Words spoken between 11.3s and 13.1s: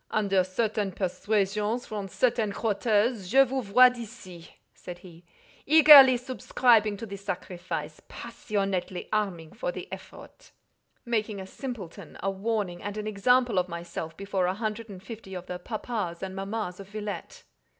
a simpleton, a warning, and an